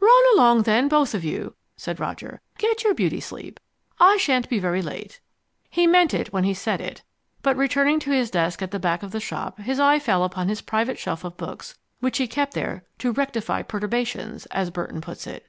[0.00, 2.40] "Run along then, both of you," said Roger.
[2.58, 3.60] "Get your beauty sleep.
[4.00, 5.20] I shan't be very late."
[5.70, 7.04] He meant it when he said it,
[7.40, 10.48] but returning to his desk at the back of the shop his eye fell upon
[10.48, 15.24] his private shelf of books which he kept there "to rectify perturbations" as Burton puts
[15.24, 15.46] it.